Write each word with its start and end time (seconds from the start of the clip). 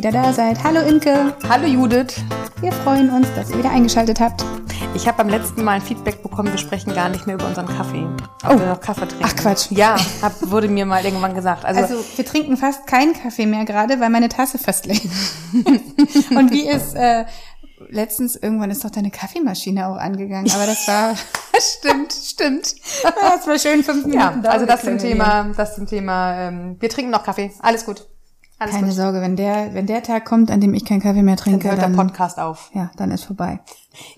wieder 0.00 0.12
da 0.12 0.32
seid. 0.32 0.64
Hallo 0.64 0.80
Imke. 0.80 1.34
Hallo 1.46 1.66
Judith. 1.66 2.14
Wir 2.62 2.72
freuen 2.72 3.10
uns, 3.10 3.28
dass 3.36 3.50
ihr 3.50 3.58
wieder 3.58 3.70
eingeschaltet 3.70 4.18
habt. 4.18 4.42
Ich 4.94 5.06
habe 5.06 5.18
beim 5.18 5.28
letzten 5.28 5.62
Mal 5.62 5.72
ein 5.72 5.82
Feedback 5.82 6.22
bekommen, 6.22 6.50
wir 6.50 6.56
sprechen 6.56 6.94
gar 6.94 7.10
nicht 7.10 7.26
mehr 7.26 7.34
über 7.34 7.46
unseren 7.46 7.66
Kaffee. 7.66 8.06
Ob 8.44 8.54
oh. 8.54 8.58
wir 8.58 8.66
noch 8.66 8.80
Kaffee 8.80 9.06
trinken. 9.06 9.26
Ach 9.28 9.36
Quatsch. 9.36 9.70
Ja, 9.72 9.96
hab, 10.22 10.32
wurde 10.50 10.68
mir 10.68 10.86
mal 10.86 11.04
irgendwann 11.04 11.34
gesagt. 11.34 11.66
Also, 11.66 11.82
also 11.82 12.04
wir 12.16 12.24
trinken 12.24 12.56
fast 12.56 12.86
keinen 12.86 13.12
Kaffee 13.12 13.44
mehr 13.44 13.66
gerade, 13.66 14.00
weil 14.00 14.08
meine 14.08 14.30
Tasse 14.30 14.56
fast 14.56 14.86
leer 14.86 14.96
ist. 14.96 16.30
Und 16.30 16.50
wie 16.50 16.66
ist 16.66 16.94
äh, 16.94 17.26
letztens 17.90 18.36
irgendwann 18.36 18.70
ist 18.70 18.82
doch 18.82 18.90
deine 18.90 19.10
Kaffeemaschine 19.10 19.86
auch 19.86 19.96
angegangen, 19.96 20.50
aber 20.50 20.64
das 20.64 20.88
war 20.88 21.14
stimmt, 21.60 22.14
stimmt. 22.14 22.74
Das 23.02 23.46
war 23.46 23.58
schön 23.58 23.84
fünf 23.84 24.06
Minuten. 24.06 24.44
Ja, 24.44 24.50
also 24.50 24.64
das 24.64 24.80
zum 24.80 24.96
Thema, 24.96 25.50
das 25.54 25.74
zum 25.74 25.86
Thema. 25.86 26.48
Ähm, 26.48 26.76
wir 26.80 26.88
trinken 26.88 27.10
noch 27.10 27.22
Kaffee. 27.22 27.52
Alles 27.60 27.84
gut. 27.84 28.06
Alles 28.60 28.74
Keine 28.74 28.88
gut. 28.88 28.94
Sorge, 28.96 29.22
wenn 29.22 29.36
der, 29.36 29.72
wenn 29.72 29.86
der 29.86 30.02
Tag 30.02 30.26
kommt, 30.26 30.50
an 30.50 30.60
dem 30.60 30.74
ich 30.74 30.84
keinen 30.84 31.00
Kaffee 31.00 31.22
mehr 31.22 31.36
trinke, 31.38 31.60
Dann 31.60 31.70
hört 31.70 31.82
dann, 31.82 31.96
der 31.96 32.04
Podcast 32.04 32.38
auf. 32.38 32.70
ja, 32.74 32.90
dann 32.98 33.10
ist 33.10 33.24
vorbei. 33.24 33.58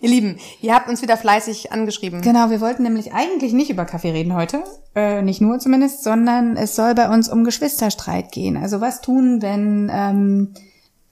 Ihr 0.00 0.10
Lieben, 0.10 0.36
ihr 0.60 0.74
habt 0.74 0.88
uns 0.88 1.00
wieder 1.00 1.16
fleißig 1.16 1.70
angeschrieben. 1.70 2.22
Genau, 2.22 2.50
wir 2.50 2.60
wollten 2.60 2.82
nämlich 2.82 3.14
eigentlich 3.14 3.52
nicht 3.52 3.70
über 3.70 3.84
Kaffee 3.84 4.10
reden 4.10 4.34
heute, 4.34 4.64
äh, 4.96 5.22
nicht 5.22 5.40
nur 5.40 5.60
zumindest, 5.60 6.02
sondern 6.02 6.56
es 6.56 6.74
soll 6.74 6.96
bei 6.96 7.08
uns 7.08 7.28
um 7.28 7.44
Geschwisterstreit 7.44 8.32
gehen. 8.32 8.56
Also 8.56 8.80
was 8.80 9.00
tun, 9.00 9.42
wenn 9.42 9.88
ähm, 9.94 10.54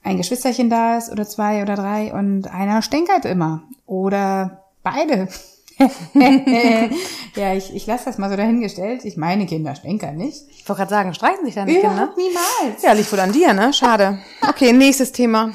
ein 0.03 0.17
Geschwisterchen 0.17 0.69
da 0.69 0.97
ist 0.97 1.09
oder 1.09 1.25
zwei 1.25 1.61
oder 1.61 1.75
drei 1.75 2.13
und 2.13 2.53
einer 2.53 2.81
stänkert 2.81 3.23
immer 3.23 3.63
oder 3.85 4.65
beide. 4.83 5.29
ja, 7.35 7.53
ich, 7.53 7.75
ich 7.75 7.85
lasse 7.85 8.05
das 8.05 8.17
mal 8.17 8.29
so 8.29 8.35
dahingestellt. 8.35 9.05
Ich 9.05 9.17
meine 9.17 9.45
Kinder 9.45 9.75
stänkern 9.75 10.15
nicht. 10.15 10.43
Ich 10.49 10.67
wollte 10.67 10.79
gerade 10.79 10.89
sagen, 10.89 11.13
streiten 11.13 11.45
sich 11.45 11.55
deine 11.55 11.71
Kinder? 11.71 11.93
Überhaupt 11.93 12.17
niemals. 12.17 12.83
Ja, 12.83 12.93
liegt 12.93 13.11
wohl 13.11 13.19
an 13.19 13.31
dir, 13.31 13.53
ne? 13.53 13.73
Schade. 13.73 14.19
Okay, 14.47 14.73
nächstes 14.73 15.11
Thema. 15.11 15.51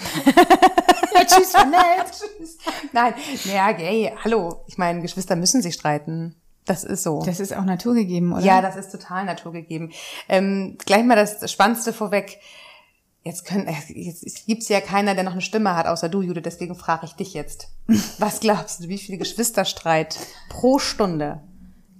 Ja, 1.15 1.25
tschüss, 1.27 1.55
war 1.55 1.67
nett. 1.67 2.11
Tschüss. 2.11 2.59
Nein, 2.93 3.15
naja, 3.45 3.67
hey, 3.77 4.13
hallo. 4.25 4.65
Ich 4.67 4.79
meine, 4.79 5.01
Geschwister 5.01 5.37
müssen 5.37 5.63
sich 5.63 5.75
streiten. 5.75 6.35
Das 6.65 6.83
ist 6.83 7.05
so. 7.05 7.23
Das 7.25 7.39
ist 7.39 7.57
auch 7.57 7.65
naturgegeben, 7.65 8.33
oder? 8.33 8.43
Ja, 8.43 8.61
das 8.61 8.77
ist 8.77 8.91
total 8.91 9.25
naturgegeben. 9.25 9.93
Ähm, 10.29 10.77
gleich 10.85 11.05
mal 11.05 11.15
das 11.15 11.51
Spannendste 11.51 11.93
vorweg. 11.93 12.41
Jetzt, 13.27 13.45
können, 13.45 13.67
äh, 13.67 13.75
jetzt 13.93 14.47
gibt's 14.47 14.69
ja 14.69 14.81
keiner, 14.81 15.17
der 15.17 15.25
noch 15.25 15.33
eine 15.33 15.41
Stimme 15.41 15.75
hat, 15.75 15.89
außer 15.89 16.09
du, 16.09 16.23
Jude. 16.23 16.41
Deswegen 16.43 16.77
frage 16.77 17.07
ich 17.07 17.15
dich 17.15 17.35
jetzt. 17.35 17.71
Was 18.21 18.39
glaubst 18.39 18.85
du, 18.85 18.89
wie 18.89 18.99
viel 18.99 19.19
Geschwisterstreit 19.19 20.17
pro 20.49 20.79
Stunde 20.79 21.41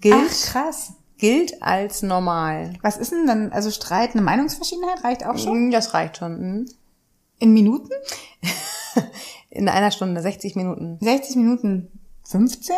gilt, 0.01 0.15
Ach, 0.31 0.53
krass. 0.53 0.93
gilt 1.19 1.65
als 1.65 2.03
normal? 2.03 2.75
Was 2.81 2.97
ist 2.97 3.11
denn 3.11 3.27
dann, 3.27 3.51
also 3.51 3.73
Streit, 3.73 4.13
eine 4.13 4.23
Meinungsverschiedenheit 4.23 5.03
reicht 5.03 5.27
auch 5.27 5.37
schon? 5.37 5.67
Mm, 5.67 5.71
Das 5.73 5.95
reicht 5.95 6.19
schon. 6.19 6.37
hm. 6.39 6.67
In 7.41 7.53
Minuten? 7.53 7.91
In 9.51 9.69
einer 9.69 9.91
Stunde, 9.91 10.23
60 10.23 10.55
Minuten. 10.55 10.97
60 11.01 11.35
Minuten 11.37 11.89
15? 12.23 12.77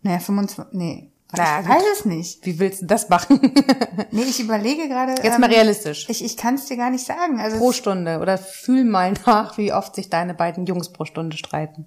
Naja, 0.00 0.18
25, 0.18 0.72
nee. 0.72 1.11
Na, 1.34 1.60
ich 1.60 1.68
weiß 1.68 1.82
es 1.94 2.04
nicht. 2.04 2.44
Wie 2.44 2.58
willst 2.58 2.82
du 2.82 2.86
das 2.86 3.08
machen? 3.08 3.40
Nee, 4.10 4.22
ich 4.24 4.40
überlege 4.40 4.88
gerade. 4.88 5.14
Jetzt 5.22 5.38
mal 5.38 5.48
realistisch. 5.50 6.06
Ich, 6.10 6.22
ich 6.22 6.36
kann 6.36 6.56
es 6.56 6.66
dir 6.66 6.76
gar 6.76 6.90
nicht 6.90 7.06
sagen. 7.06 7.40
Also 7.40 7.56
Pro 7.56 7.72
Stunde. 7.72 8.18
Oder 8.20 8.36
fühl 8.36 8.84
mal 8.84 9.14
nach, 9.24 9.56
wie 9.56 9.72
oft 9.72 9.94
sich 9.94 10.10
deine 10.10 10.34
beiden 10.34 10.66
Jungs 10.66 10.90
pro 10.90 11.06
Stunde 11.06 11.36
streiten. 11.38 11.86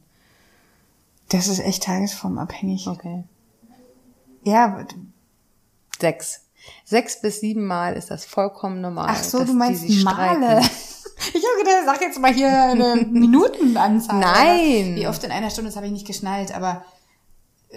das 1.29 1.47
ist 1.47 1.59
echt 1.59 1.83
tagesformabhängig. 1.83 2.87
Okay. 2.87 3.23
Ja, 4.43 4.85
Sechs. 5.99 6.41
Sechs 6.83 7.21
bis 7.21 7.39
sieben 7.41 7.65
Mal 7.67 7.93
ist 7.93 8.09
das 8.11 8.25
vollkommen 8.25 8.81
normal. 8.81 9.07
ach 9.09 9.23
so, 9.23 9.37
dass 9.39 9.47
du 9.47 9.53
die 9.53 9.57
meinst 9.57 9.81
sich 9.83 10.03
Male. 10.03 10.61
streiten. 10.63 10.69
Ich 11.33 11.43
habe 11.43 11.57
gedacht, 11.59 11.83
sag 11.85 12.01
jetzt 12.01 12.19
mal 12.19 12.33
hier 12.33 12.51
eine 12.51 12.95
Minutenanzahl. 13.09 14.19
Nein. 14.19 14.95
Wie 14.95 15.07
oft 15.07 15.23
in 15.23 15.31
einer 15.31 15.49
Stunde, 15.49 15.69
das 15.69 15.77
habe 15.77 15.85
ich 15.85 15.93
nicht 15.93 16.05
geschnallt, 16.05 16.53
aber 16.53 16.83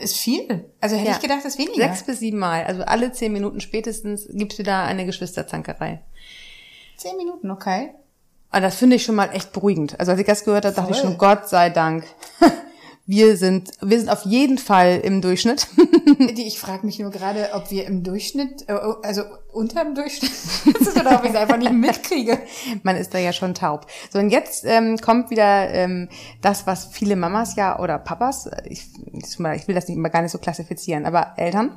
ist 0.03 0.16
viel. 0.16 0.64
Also 0.81 0.97
hätte 0.97 1.09
Ja. 1.09 1.14
ich 1.16 1.20
gedacht, 1.20 1.41
das 1.44 1.54
ist 1.54 1.59
weniger. 1.59 1.84
Sechs 1.88 2.03
bis 2.04 2.20
sieben 2.20 2.38
Mal. 2.38 2.64
Also 2.64 2.82
alle 2.82 3.12
zehn 3.12 3.32
Minuten 3.32 3.60
spätestens 3.60 4.26
gibt's 4.31 4.59
wieder 4.59 4.84
eine 4.84 5.06
Geschwisterzankerei. 5.06 6.03
Zehn 6.97 7.16
Minuten, 7.16 7.50
okay. 7.50 7.91
Aber 8.50 8.62
das 8.62 8.76
finde 8.76 8.97
ich 8.97 9.04
schon 9.04 9.14
mal 9.14 9.31
echt 9.34 9.53
beruhigend. 9.53 9.98
Also 10.00 10.12
als 10.12 10.20
ich 10.20 10.26
das 10.26 10.44
gehört 10.44 10.64
habe, 10.64 10.75
dachte 10.75 10.92
ich 10.92 10.98
schon, 10.98 11.19
Gott 11.19 11.48
sei 11.48 11.70
Dank. 11.70 12.04
Wir 13.10 13.38
sind, 13.38 13.70
wir 13.80 13.98
sind 13.98 14.10
auf 14.10 14.26
jeden 14.26 14.58
Fall 14.58 15.00
im 15.02 15.22
Durchschnitt. 15.22 15.66
Ich 16.36 16.58
frage 16.58 16.84
mich 16.86 16.98
nur 16.98 17.10
gerade, 17.10 17.50
ob 17.52 17.70
wir 17.70 17.86
im 17.86 18.02
Durchschnitt, 18.02 18.69
äh, 18.69 18.72
also 19.02 19.22
unter 19.52 19.84
dem 19.84 19.94
Durchschnitt 19.94 20.32
sind 20.34 21.00
oder 21.00 21.16
ob 21.16 21.24
ich 21.24 21.30
es 21.30 21.36
einfach 21.36 21.58
nicht 21.58 21.72
mitkriege. 21.72 22.38
Man 22.82 22.96
ist 22.96 23.14
da 23.14 23.19
ja 23.19 23.32
schon 23.32 23.54
taub. 23.54 23.86
So, 24.10 24.19
und 24.19 24.30
jetzt 24.30 24.64
ähm, 24.64 24.96
kommt 24.96 25.30
wieder 25.30 25.69
ähm, 25.70 26.08
das, 26.41 26.66
was 26.66 26.86
viele 26.86 27.14
Mamas 27.14 27.56
ja 27.56 27.78
oder 27.78 27.98
Papas, 27.98 28.46
äh, 28.46 28.62
ich, 28.69 28.86
ich 29.12 29.38
will 29.69 29.75
das 29.75 29.86
nicht 29.86 29.96
immer 29.96 30.10
gar 30.10 30.22
nicht 30.22 30.32
so 30.32 30.38
klassifizieren, 30.38 31.06
aber 31.06 31.34
Eltern 31.36 31.76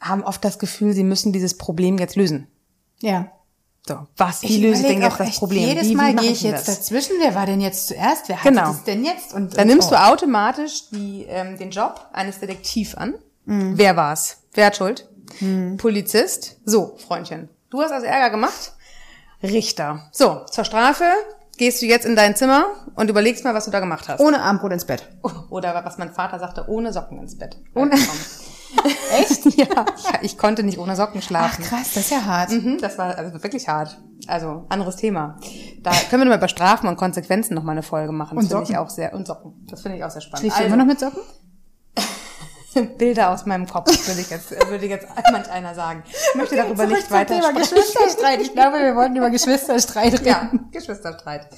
haben 0.00 0.22
oft 0.22 0.44
das 0.44 0.58
Gefühl, 0.58 0.92
sie 0.92 1.04
müssen 1.04 1.32
dieses 1.32 1.56
Problem 1.56 1.98
jetzt 1.98 2.16
lösen. 2.16 2.46
Ja. 3.00 3.32
So, 3.86 3.98
was, 4.16 4.42
wie 4.42 4.46
Ich 4.46 4.62
löse 4.62 4.80
ich 4.82 4.88
denn 4.88 5.02
jetzt 5.02 5.12
auch 5.12 5.16
das 5.18 5.36
Problem? 5.38 5.68
Jedes 5.68 5.84
wie, 5.84 5.90
wie 5.90 5.94
Mal 5.96 6.14
mache 6.14 6.24
gehe 6.24 6.32
ich 6.32 6.42
jetzt 6.42 6.68
das? 6.68 6.78
dazwischen. 6.78 7.16
Wer 7.20 7.34
war 7.34 7.44
denn 7.44 7.60
jetzt 7.60 7.86
zuerst? 7.88 8.28
Wer 8.30 8.38
Genau. 8.42 8.62
hat 8.68 8.74
es 8.76 8.84
denn 8.84 9.04
jetzt? 9.04 9.34
Und, 9.34 9.54
Dann 9.58 9.62
und, 9.62 9.66
nimmst 9.68 9.88
oh. 9.88 9.90
du 9.94 10.02
automatisch 10.02 10.88
die, 10.90 11.24
ähm, 11.28 11.58
den 11.58 11.70
Job 11.70 12.06
eines 12.14 12.40
Detektiv 12.40 12.96
an. 12.96 13.14
Mhm. 13.44 13.76
Wer 13.76 13.94
war's? 13.96 14.38
Wer 14.54 14.66
hat 14.66 14.76
Schuld? 14.76 15.06
Polizist. 15.78 16.56
So, 16.64 16.96
Freundchen. 17.06 17.48
Du 17.70 17.80
hast 17.82 17.90
also 17.92 18.06
Ärger 18.06 18.30
gemacht. 18.30 18.72
Richter. 19.42 20.08
So, 20.12 20.42
zur 20.50 20.64
Strafe 20.64 21.04
gehst 21.58 21.82
du 21.82 21.86
jetzt 21.86 22.06
in 22.06 22.16
dein 22.16 22.36
Zimmer 22.36 22.66
und 22.94 23.10
überlegst 23.10 23.44
mal, 23.44 23.52
was 23.54 23.64
du 23.66 23.70
da 23.70 23.80
gemacht 23.80 24.08
hast. 24.08 24.20
ohne 24.20 24.40
Armbrot 24.40 24.72
ins 24.72 24.84
Bett. 24.86 25.08
Oder 25.50 25.74
was 25.84 25.98
mein 25.98 26.12
Vater 26.12 26.38
sagte, 26.38 26.64
ohne 26.68 26.92
Socken 26.92 27.18
ins 27.18 27.36
Bett. 27.36 27.58
Ohne- 27.74 27.96
Echt? 29.18 29.44
ja, 29.56 29.84
ich, 30.24 30.38
konnte 30.38 30.62
nicht 30.62 30.78
ohne 30.78 30.96
Socken 30.96 31.20
Ach 31.22 31.26
schlafen. 31.26 31.64
krass, 31.64 31.92
das 31.94 32.04
ist 32.04 32.10
ja 32.10 32.24
hart. 32.24 32.50
Mhm, 32.50 32.78
das 32.80 32.98
war 32.98 33.16
also 33.16 33.42
wirklich 33.42 33.68
hart. 33.68 34.00
Also 34.26 34.64
anderes 34.68 34.96
Thema. 34.96 35.38
Da 35.82 35.90
können 36.10 36.22
wir 36.22 36.24
nochmal 36.26 36.38
über 36.38 36.48
Strafen 36.48 36.88
und 36.88 36.96
Konsequenzen 36.96 37.54
nochmal 37.54 37.72
eine 37.74 37.82
Folge 37.82 38.12
machen. 38.12 38.36
Das 38.36 38.44
Und 38.44 38.50
finde 38.50 38.62
ich 38.64 38.68
Socken. 38.70 38.86
auch 38.86 38.90
sehr 38.90 39.12
und 39.14 39.26
Socken. 39.26 39.66
Das 39.68 39.82
finde 39.82 39.98
ich 39.98 40.04
auch 40.04 40.10
sehr 40.10 40.22
spannend. 40.22 40.40
Schläfst 40.40 40.60
du 40.60 40.64
immer 40.64 40.76
noch 40.76 40.86
mit 40.86 40.98
Socken? 41.00 41.20
Bilder 42.98 43.30
aus 43.30 43.46
meinem 43.46 43.66
Kopf, 43.68 43.86
würde 44.08 44.20
ich 44.20 44.30
jetzt, 44.30 44.50
würde 44.68 44.86
jetzt 44.86 45.06
manch 45.32 45.48
einer 45.48 45.74
sagen. 45.74 46.02
Ich 46.06 46.34
möchte 46.34 46.56
darüber 46.56 46.86
nicht 46.86 47.08
weiter 47.10 47.34
Thema 47.34 47.50
sprechen. 47.50 47.76
Geschwisterstreit. 47.76 48.40
Ich 48.40 48.52
glaube, 48.52 48.78
wir 48.78 48.96
wollten 48.96 49.14
über 49.14 49.30
Geschwisterstreit 49.30 50.12
reden. 50.14 50.26
Ja, 50.26 50.50
Geschwisterstreit. 50.72 51.48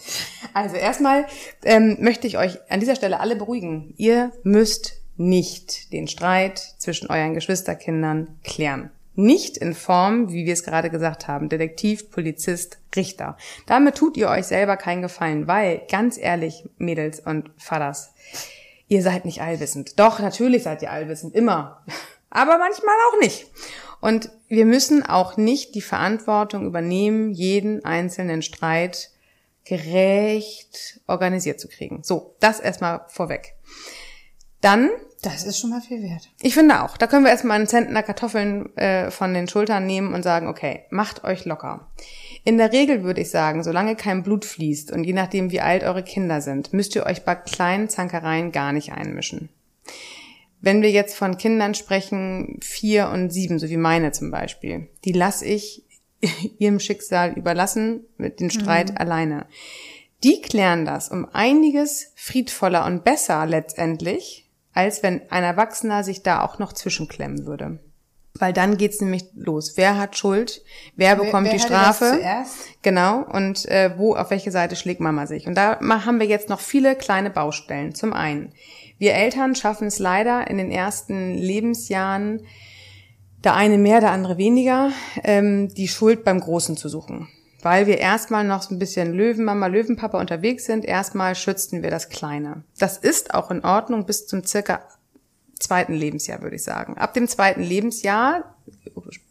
Also 0.53 0.77
erstmal 0.77 1.27
ähm, 1.65 1.97
möchte 2.01 2.27
ich 2.27 2.37
euch 2.37 2.59
an 2.71 2.81
dieser 2.81 2.97
Stelle 2.97 3.21
alle 3.21 3.37
beruhigen. 3.37 3.95
Ihr 3.97 4.33
müsst 4.43 4.93
nicht 5.17 5.93
den 5.93 6.09
Streit 6.09 6.59
zwischen 6.79 7.09
euren 7.09 7.35
Geschwisterkindern 7.35 8.39
klären. 8.45 8.91
Nicht 9.15 9.57
in 9.57 9.75
Form, 9.75 10.31
wie 10.31 10.45
wir 10.45 10.53
es 10.53 10.63
gerade 10.63 10.91
gesagt 10.91 11.27
haben, 11.27 11.49
Detektiv, 11.49 12.11
Polizist, 12.11 12.79
Richter. 12.95 13.39
Damit 13.67 13.95
tut 13.95 14.17
ihr 14.19 14.29
euch 14.29 14.45
selber 14.45 14.77
keinen 14.77 15.01
Gefallen, 15.01 15.47
weil, 15.47 15.83
ganz 15.91 16.19
ehrlich, 16.19 16.69
Mädels 16.77 17.21
und 17.21 17.51
Vaters, 17.57 18.13
ihr 18.89 19.03
seid 19.03 19.25
nicht 19.25 19.41
allwissend. 19.41 19.99
Doch, 19.99 20.19
natürlich 20.19 20.65
seid 20.65 20.83
ihr 20.83 20.91
allwissend, 20.91 21.35
immer. 21.35 21.83
Aber 22.31 22.59
manchmal 22.59 22.95
auch 23.11 23.21
nicht. 23.21 23.47
Und 24.01 24.31
wir 24.49 24.67
müssen 24.67 25.03
auch 25.03 25.39
nicht 25.39 25.75
die 25.75 25.81
Verantwortung 25.81 26.67
übernehmen, 26.67 27.31
jeden 27.31 27.85
einzelnen 27.85 28.43
Streit 28.43 29.11
gerecht 29.65 31.01
organisiert 31.07 31.59
zu 31.59 31.69
kriegen. 31.69 32.03
So, 32.03 32.37
das 32.41 32.61
erstmal 32.61 33.05
vorweg. 33.09 33.55
Dann, 34.61 34.91
Das 35.27 35.43
ist 35.43 35.59
schon 35.59 35.71
mal 35.71 35.81
viel 35.81 36.05
wert. 36.05 36.29
ich 36.41 36.55
finde 36.55 36.85
auch, 36.85 36.97
da 36.97 37.09
können 37.09 37.25
wir 37.25 37.33
erstmal 37.33 37.57
einen 37.57 37.67
Zentner 37.67 38.05
Kartoffeln 38.05 38.77
äh, 38.77 39.11
von 39.11 39.35
den 39.35 39.49
Schultern 39.49 39.85
nehmen 39.85 40.15
und 40.15 40.23
sagen, 40.23 40.47
okay, 40.47 40.85
macht 40.91 41.25
euch 41.25 41.45
locker. 41.45 41.89
In 42.45 42.59
der 42.59 42.73
Regel 42.73 43.03
würde 43.03 43.23
ich 43.23 43.31
sagen, 43.31 43.65
solange 43.65 43.97
kein 43.97 44.23
Blut 44.23 44.45
fließt 44.45 44.93
und 44.93 45.03
je 45.03 45.13
nachdem, 45.13 45.51
wie 45.51 45.61
alt 45.61 45.83
eure 45.83 46.05
Kinder 46.05 46.41
sind, 46.41 46.73
müsst 46.73 46.95
ihr 46.95 47.07
euch 47.07 47.25
bei 47.25 47.35
kleinen 47.35 47.89
Zankereien 47.89 48.53
gar 48.53 48.73
nicht 48.73 48.93
einmischen. 48.93 49.49
Wenn 50.61 50.81
wir 50.81 50.93
jetzt 50.93 51.17
von 51.17 51.37
Kindern 51.39 51.75
sprechen, 51.75 52.61
vier 52.63 53.09
und 53.09 53.31
sieben, 53.31 53.59
so 53.59 53.69
wie 53.69 53.77
meine 53.77 54.13
zum 54.13 54.31
Beispiel, 54.31 54.87
die 55.05 55.13
lasse 55.13 55.45
ich 55.45 55.83
ihrem 56.59 56.79
Schicksal 56.79 57.33
überlassen, 57.33 58.05
mit 58.17 58.39
dem 58.39 58.51
Streit 58.51 59.01
alleine. 59.01 59.47
Die 60.23 60.41
klären 60.41 60.85
das 60.85 61.09
um 61.09 61.29
einiges 61.33 62.13
friedvoller 62.15 62.87
und 62.87 63.03
besser 63.03 63.45
letztendlich, 63.45 64.46
als 64.77 65.03
wenn 65.03 65.23
ein 65.31 65.43
Erwachsener 65.43 66.05
sich 66.05 66.23
da 66.23 66.43
auch 66.43 66.59
noch 66.59 66.73
zwischenklemmen 66.73 67.47
würde. 67.47 67.79
Weil 68.39 68.53
dann 68.53 68.77
geht's 68.77 69.01
nämlich 69.01 69.25
los. 69.35 69.73
Wer 69.77 69.97
hat 69.97 70.17
Schuld? 70.17 70.63
Wer 70.95 71.17
bekommt 71.17 71.47
wer 71.47 71.55
die 71.55 71.61
hatte 71.61 71.73
das 71.73 71.97
Strafe? 71.97 72.21
Genau. 72.83 73.23
Und 73.23 73.67
äh, 73.67 73.93
wo, 73.97 74.15
auf 74.15 74.31
welche 74.31 74.51
Seite 74.51 74.77
schlägt 74.77 75.01
Mama 75.01 75.27
sich? 75.27 75.47
Und 75.47 75.55
da 75.55 75.81
haben 75.81 76.21
wir 76.21 76.27
jetzt 76.27 76.51
noch 76.51 76.61
viele 76.61 76.97
kleine 76.97 77.31
Baustellen. 77.31 77.95
Zum 77.95 78.13
einen, 78.13 78.53
wir 78.99 79.15
Eltern 79.15 79.55
schaffen 79.55 79.89
es 79.89 79.99
leider 79.99 80.51
in 80.51 80.59
den 80.59 80.71
ersten 80.71 81.35
Lebensjahren, 81.35 82.43
der 83.43 83.55
eine 83.55 83.79
mehr, 83.79 84.01
der 84.01 84.11
andere 84.11 84.37
weniger, 84.37 84.91
ähm, 85.25 85.73
die 85.75 85.89
Schuld 85.89 86.23
beim 86.23 86.41
Großen 86.41 86.77
zu 86.77 86.91
suchen. 86.91 87.29
Weil 87.63 87.87
wir 87.87 87.99
erstmal 87.99 88.45
noch 88.45 88.63
so 88.63 88.75
ein 88.75 88.79
bisschen 88.79 89.13
Löwenmama, 89.13 89.67
Löwenpapa 89.67 90.19
unterwegs 90.21 90.65
sind. 90.67 90.85
Erstmal 90.85 91.35
schützen 91.35 91.83
wir 91.83 91.91
das 91.91 92.09
Kleine. 92.09 92.65
Das 92.79 92.99
ist 92.99 93.35
auch 93.35 93.51
in 93.51 93.65
Ordnung 93.65 94.07
bis 94.07 94.27
zum 94.27 94.45
circa 94.45 94.81
zweiten 95.59 95.95
Lebensjahr, 95.95 96.43
würde 96.43 96.57
ich 96.57 96.65
sagen. 96.65 96.99
Ab 96.99 97.15
dem 97.15 97.29
zweiten 97.29 97.63
Lebensjahr 97.63 98.57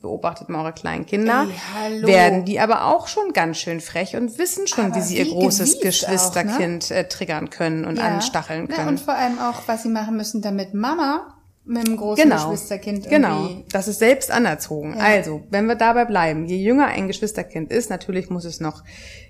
beobachtet 0.01 0.50
mal 0.50 0.62
eure 0.62 0.74
kleinen 0.74 1.06
Kinder, 1.06 1.48
Ey, 1.83 2.04
werden 2.04 2.45
die 2.45 2.60
aber 2.60 2.86
auch 2.86 3.07
schon 3.07 3.33
ganz 3.33 3.57
schön 3.57 3.81
frech 3.81 4.16
und 4.16 4.38
wissen 4.38 4.68
schon, 4.68 4.86
Aber 4.86 4.95
wie 4.95 5.01
sie 5.01 5.18
ihr 5.18 5.25
großes 5.25 5.81
Geschwisterkind 5.81 6.92
äh, 6.92 7.07
triggern 7.07 7.50
können 7.50 7.86
und 7.86 8.00
anstacheln 8.00 8.68
Ja, 8.69 8.75
können. 8.75 8.89
und 8.89 9.00
vor 9.00 9.13
allem 9.16 9.39
auch, 9.39 9.63
was 9.68 9.83
sie 9.83 9.89
machen 9.89 10.18
müssen, 10.18 10.42
damit 10.42 10.74
Mama 10.74 11.34
mit 11.67 11.88
dem 11.88 11.97
großen 11.97 12.23
Genau. 12.23 12.50
Geschwisterkind 12.51 13.09
Genau. 13.09 13.44
irgendwie... 13.47 13.65
Das 13.71 13.88
ist 13.88 14.00
selbst 14.00 14.29
anerzogen. 14.31 14.94
Ja. 14.97 15.03
Also, 15.03 15.44
wenn 15.50 15.65
wir 15.65 15.75
dabei 15.75 16.06
bleiben, 16.06 16.45
je 16.45 16.57
jünger 16.57 16.88
ein 16.88 17.07
Geschwisterkind 17.07 17.71
ist, 17.71 17.89
natürlich 17.89 18.29
muss 18.29 18.45
es 18.45 18.59
noch 18.59 18.83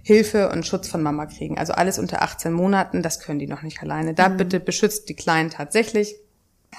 Hilfe 0.04 0.50
und 0.50 0.66
Schutz 0.66 0.88
von 0.90 1.02
Mama 1.02 1.26
kriegen. 1.28 1.58
Also 1.58 1.74
alles 1.74 1.98
unter 1.98 2.22
18 2.22 2.52
Monaten, 2.52 3.02
das 3.02 3.20
können 3.20 3.40
die 3.40 3.48
noch 3.48 3.62
nicht 3.64 3.82
alleine. 3.82 4.14
Da 4.14 4.30
Mhm. 4.30 4.38
bitte 4.38 4.60
beschützt 4.60 5.08
die 5.10 5.16
Kleinen 5.16 5.50
tatsächlich. 5.50 6.16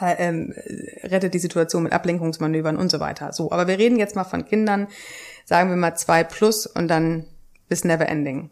äh, 0.03 0.15
Ähm, 0.19 0.53
rettet 1.05 1.33
die 1.33 1.39
Situation 1.39 1.85
mit 1.85 1.93
Ablenkungsmanövern 1.95 2.77
und 2.77 2.91
so 2.91 3.01
weiter. 3.01 3.33
So, 3.33 3.51
aber 3.51 3.67
wir 3.67 3.79
reden 3.79 3.99
jetzt 3.99 4.15
mal 4.15 4.25
von 4.25 4.45
Kindern, 4.45 4.89
sagen 5.47 5.71
wir 5.71 5.77
mal 5.77 5.95
zwei 5.95 6.23
plus 6.23 6.67
und 6.67 6.89
dann 6.89 7.25
bis 7.71 7.83
never 7.83 8.07
ending. 8.07 8.51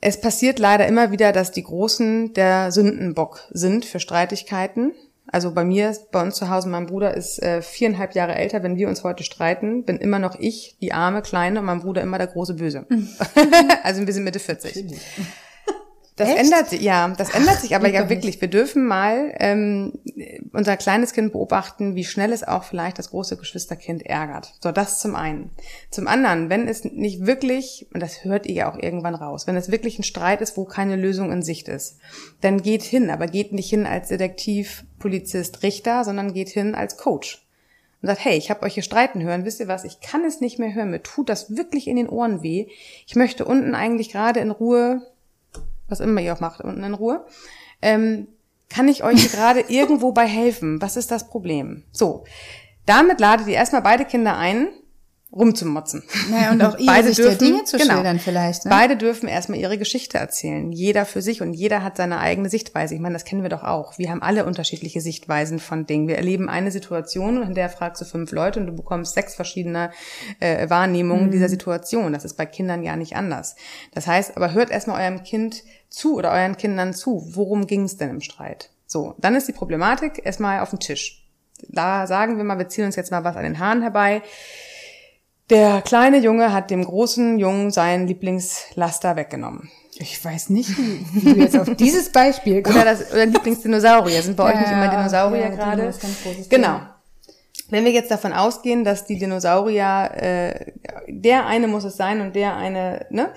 Es 0.00 0.20
passiert 0.20 0.58
leider 0.58 0.86
immer 0.88 1.12
wieder, 1.12 1.30
dass 1.30 1.52
die 1.52 1.62
Großen 1.62 2.34
der 2.34 2.72
Sündenbock 2.72 3.40
sind 3.50 3.84
für 3.84 4.00
Streitigkeiten. 4.00 4.92
Also 5.28 5.52
bei 5.52 5.64
mir, 5.64 5.94
bei 6.12 6.22
uns 6.22 6.36
zu 6.36 6.50
Hause, 6.50 6.68
mein 6.68 6.86
Bruder 6.86 7.14
ist 7.14 7.42
äh, 7.42 7.62
viereinhalb 7.62 8.14
Jahre 8.14 8.34
älter. 8.34 8.62
Wenn 8.62 8.76
wir 8.76 8.88
uns 8.88 9.02
heute 9.02 9.24
streiten, 9.24 9.84
bin 9.84 9.98
immer 9.98 10.18
noch 10.18 10.38
ich, 10.38 10.76
die 10.80 10.92
arme 10.92 11.22
Kleine, 11.22 11.60
und 11.60 11.66
mein 11.66 11.80
Bruder 11.80 12.02
immer 12.02 12.18
der 12.18 12.28
große 12.28 12.54
Böse. 12.54 12.86
also 13.82 14.06
wir 14.06 14.12
sind 14.12 14.24
Mitte 14.24 14.38
40. 14.38 14.86
Das 16.16 16.30
Echt? 16.30 16.38
ändert 16.38 16.70
sich, 16.70 16.80
ja, 16.80 17.08
das 17.08 17.34
ändert 17.34 17.60
sich 17.60 17.76
aber 17.76 17.88
ja 17.88 18.00
nicht. 18.00 18.10
wirklich. 18.10 18.40
Wir 18.40 18.48
dürfen 18.48 18.86
mal 18.86 19.34
ähm, 19.38 19.92
unser 20.54 20.78
kleines 20.78 21.12
Kind 21.12 21.32
beobachten, 21.32 21.94
wie 21.94 22.04
schnell 22.04 22.32
es 22.32 22.42
auch 22.42 22.64
vielleicht 22.64 22.98
das 22.98 23.10
große 23.10 23.36
Geschwisterkind 23.36 24.06
ärgert. 24.06 24.54
So, 24.62 24.72
das 24.72 24.98
zum 24.98 25.14
einen. 25.14 25.50
Zum 25.90 26.08
anderen, 26.08 26.48
wenn 26.48 26.68
es 26.68 26.84
nicht 26.84 27.26
wirklich, 27.26 27.86
und 27.92 28.02
das 28.02 28.24
hört 28.24 28.46
ihr 28.46 28.54
ja 28.54 28.72
auch 28.72 28.78
irgendwann 28.78 29.14
raus, 29.14 29.46
wenn 29.46 29.56
es 29.56 29.70
wirklich 29.70 29.98
ein 29.98 30.04
Streit 30.04 30.40
ist, 30.40 30.56
wo 30.56 30.64
keine 30.64 30.96
Lösung 30.96 31.30
in 31.32 31.42
Sicht 31.42 31.68
ist, 31.68 31.98
dann 32.40 32.62
geht 32.62 32.82
hin, 32.82 33.10
aber 33.10 33.26
geht 33.26 33.52
nicht 33.52 33.68
hin 33.68 33.84
als 33.84 34.08
Detektiv, 34.08 34.84
Polizist, 34.98 35.62
Richter, 35.62 36.02
sondern 36.02 36.32
geht 36.32 36.48
hin 36.48 36.74
als 36.74 36.96
Coach 36.96 37.46
und 38.00 38.08
sagt, 38.08 38.24
hey, 38.24 38.38
ich 38.38 38.50
habe 38.50 38.62
euch 38.62 38.74
hier 38.74 38.82
streiten 38.82 39.22
hören, 39.22 39.44
wisst 39.44 39.60
ihr 39.60 39.68
was, 39.68 39.84
ich 39.84 40.00
kann 40.00 40.24
es 40.24 40.40
nicht 40.40 40.58
mehr 40.58 40.74
hören, 40.74 40.90
mir 40.90 41.02
tut 41.02 41.28
das 41.28 41.56
wirklich 41.56 41.88
in 41.88 41.96
den 41.96 42.08
Ohren 42.08 42.42
weh. 42.42 42.68
Ich 43.06 43.16
möchte 43.16 43.44
unten 43.44 43.74
eigentlich 43.74 44.10
gerade 44.10 44.40
in 44.40 44.50
Ruhe, 44.50 45.02
was 45.88 46.00
immer 46.00 46.20
ihr 46.20 46.32
auch 46.32 46.40
macht, 46.40 46.60
unten 46.60 46.84
in 46.84 46.94
Ruhe, 46.94 47.26
ähm, 47.82 48.28
kann 48.68 48.88
ich 48.88 49.04
euch 49.04 49.30
gerade 49.30 49.60
irgendwo 49.68 50.12
bei 50.12 50.26
helfen? 50.26 50.80
Was 50.82 50.96
ist 50.96 51.10
das 51.10 51.28
Problem? 51.28 51.84
So, 51.92 52.24
damit 52.84 53.20
ladet 53.20 53.46
ihr 53.48 53.54
erstmal 53.54 53.82
beide 53.82 54.04
Kinder 54.04 54.36
ein, 54.36 54.68
rumzumotzen. 55.36 56.02
Naja, 56.30 56.50
und 56.50 56.62
auch 56.62 56.76
ihre 56.78 56.86
Beide 56.86 57.08
Sicht 57.08 57.18
der 57.18 57.26
dürfen- 57.26 57.38
Dinge 57.44 57.64
zu 57.64 57.76
genau. 57.78 57.94
schildern 57.94 58.18
vielleicht. 58.18 58.64
Ne? 58.64 58.70
Beide 58.70 58.96
dürfen 58.96 59.28
erstmal 59.28 59.58
ihre 59.58 59.78
Geschichte 59.78 60.18
erzählen. 60.18 60.72
Jeder 60.72 61.04
für 61.04 61.22
sich 61.22 61.42
und 61.42 61.52
jeder 61.54 61.82
hat 61.82 61.96
seine 61.96 62.18
eigene 62.18 62.48
Sichtweise. 62.48 62.94
Ich 62.94 63.00
meine, 63.00 63.12
das 63.12 63.24
kennen 63.24 63.42
wir 63.42 63.50
doch 63.50 63.62
auch. 63.62 63.98
Wir 63.98 64.10
haben 64.10 64.22
alle 64.22 64.44
unterschiedliche 64.46 65.00
Sichtweisen 65.00 65.58
von 65.58 65.86
Dingen. 65.86 66.08
Wir 66.08 66.16
erleben 66.16 66.48
eine 66.48 66.70
Situation 66.70 67.36
und 67.38 67.48
in 67.48 67.54
der 67.54 67.68
fragst 67.68 68.00
du 68.00 68.06
fünf 68.06 68.32
Leute 68.32 68.60
und 68.60 68.66
du 68.66 68.72
bekommst 68.74 69.14
sechs 69.14 69.34
verschiedene 69.34 69.90
äh, 70.40 70.68
Wahrnehmungen 70.70 71.30
dieser 71.30 71.48
Situation. 71.48 72.12
Das 72.12 72.24
ist 72.24 72.34
bei 72.34 72.46
Kindern 72.46 72.82
ja 72.82 72.96
nicht 72.96 73.16
anders. 73.16 73.56
Das 73.94 74.06
heißt, 74.06 74.36
aber 74.36 74.52
hört 74.52 74.70
erstmal 74.70 75.02
eurem 75.02 75.22
Kind 75.22 75.62
zu 75.88 76.16
oder 76.16 76.32
euren 76.32 76.56
Kindern 76.56 76.94
zu. 76.94 77.22
Worum 77.34 77.66
ging 77.66 77.84
es 77.84 77.96
denn 77.96 78.10
im 78.10 78.20
Streit? 78.20 78.70
So, 78.86 79.14
dann 79.18 79.34
ist 79.34 79.48
die 79.48 79.52
Problematik 79.52 80.22
erstmal 80.24 80.60
auf 80.60 80.70
dem 80.70 80.78
Tisch. 80.80 81.22
Da 81.68 82.06
sagen 82.06 82.36
wir 82.36 82.44
mal, 82.44 82.58
wir 82.58 82.68
ziehen 82.68 82.84
uns 82.84 82.96
jetzt 82.96 83.10
mal 83.10 83.24
was 83.24 83.36
an 83.36 83.42
den 83.44 83.58
Haaren 83.58 83.82
herbei. 83.82 84.22
Der 85.50 85.80
kleine 85.82 86.18
Junge 86.18 86.52
hat 86.52 86.70
dem 86.70 86.84
großen 86.84 87.38
Jungen 87.38 87.70
seinen 87.70 88.06
Lieblingslaster 88.08 89.14
weggenommen. 89.16 89.70
Ich 89.98 90.22
weiß 90.22 90.50
nicht, 90.50 90.76
wie, 90.76 91.06
wie 91.12 91.34
du 91.34 91.40
jetzt 91.40 91.56
auf 91.56 91.74
dieses 91.76 92.10
Beispiel 92.10 92.62
kommst. 92.62 92.78
Oder 92.78 92.84
das 92.84 93.12
oder 93.12 93.26
Lieblingsdinosaurier. 93.26 94.22
Sind 94.22 94.36
bei 94.36 94.52
euch 94.52 94.60
nicht 94.60 94.70
immer 94.70 94.88
Dinosaurier 94.88 95.42
ja, 95.42 95.48
gerade? 95.48 95.94
Genau. 96.48 96.80
Wenn 97.70 97.84
wir 97.84 97.92
jetzt 97.92 98.10
davon 98.10 98.32
ausgehen, 98.32 98.84
dass 98.84 99.06
die 99.06 99.18
Dinosaurier, 99.18 100.10
äh, 100.14 100.72
der 101.08 101.46
eine 101.46 101.66
muss 101.66 101.84
es 101.84 101.96
sein 101.96 102.20
und 102.20 102.36
der 102.36 102.56
eine, 102.56 103.06
ne, 103.10 103.30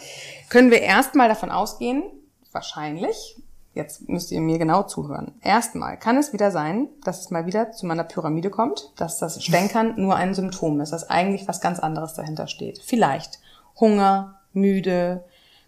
können 0.50 0.70
wir 0.70 0.82
erstmal 0.82 1.30
davon 1.30 1.50
ausgehen, 1.50 2.04
wahrscheinlich, 2.52 3.38
jetzt 3.74 4.10
müsst 4.10 4.32
ihr 4.32 4.42
mir 4.42 4.58
genau 4.58 4.84
zuhören. 4.84 5.34
Erstmal 5.42 5.98
kann 5.98 6.18
es 6.18 6.34
wieder 6.34 6.52
sein, 6.52 6.90
dass 7.04 7.22
es 7.22 7.30
mal 7.32 7.46
wieder 7.46 7.72
zu 7.72 7.86
meiner 7.86 8.04
Pyramide 8.04 8.50
kommt, 8.50 8.92
dass 8.98 9.20
das 9.20 9.44
Stänkern 9.44 9.94
nur 9.98 10.16
ein 10.16 10.34
Symptom 10.34 10.80
ist, 10.82 10.92
dass 10.92 11.10
eigentlich 11.10 11.48
was 11.48 11.62
ganz 11.62 11.80
anderes 11.80 12.14
dahinter 12.14 12.48
steht. 12.48 12.80
Vielleicht 12.84 13.40
Hunger, 13.80 14.40
müde, 14.54 15.24